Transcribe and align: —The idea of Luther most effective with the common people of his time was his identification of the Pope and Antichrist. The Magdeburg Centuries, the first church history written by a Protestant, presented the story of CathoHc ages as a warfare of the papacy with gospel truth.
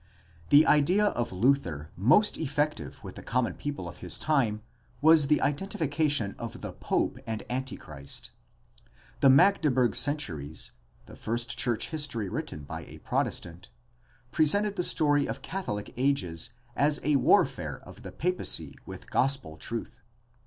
—The 0.49 0.65
idea 0.65 1.05
of 1.09 1.31
Luther 1.31 1.91
most 1.95 2.35
effective 2.39 3.03
with 3.03 3.13
the 3.13 3.21
common 3.21 3.53
people 3.53 3.87
of 3.87 3.97
his 3.97 4.17
time 4.17 4.63
was 4.99 5.25
his 5.25 5.39
identification 5.39 6.33
of 6.39 6.61
the 6.61 6.73
Pope 6.73 7.19
and 7.27 7.43
Antichrist. 7.51 8.31
The 9.19 9.29
Magdeburg 9.29 9.95
Centuries, 9.95 10.71
the 11.05 11.15
first 11.15 11.55
church 11.55 11.89
history 11.91 12.27
written 12.29 12.63
by 12.63 12.81
a 12.85 12.97
Protestant, 12.97 13.69
presented 14.31 14.75
the 14.75 14.83
story 14.83 15.27
of 15.27 15.43
CathoHc 15.43 15.93
ages 15.95 16.49
as 16.75 16.99
a 17.03 17.17
warfare 17.17 17.79
of 17.83 18.01
the 18.01 18.11
papacy 18.11 18.79
with 18.87 19.11
gospel 19.11 19.55
truth. 19.55 20.01